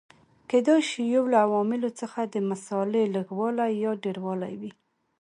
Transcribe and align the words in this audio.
کېدای 0.49 0.79
شي 0.89 1.01
یو 1.15 1.23
له 1.31 1.37
عواملو 1.45 1.89
څخه 1.99 2.19
د 2.23 2.35
مسالې 2.49 3.03
لږوالی 3.15 3.71
یا 3.83 3.91
ډېروالی 4.03 4.53
وي. 4.61 4.71